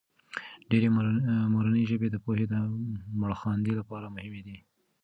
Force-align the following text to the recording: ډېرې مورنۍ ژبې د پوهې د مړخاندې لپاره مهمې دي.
ډېرې 0.69 0.87
مورنۍ 1.53 1.83
ژبې 1.91 2.07
د 2.11 2.17
پوهې 2.25 2.45
د 2.53 2.55
مړخاندې 3.19 3.71
لپاره 3.79 4.13
مهمې 4.15 4.41
دي. 4.47 4.57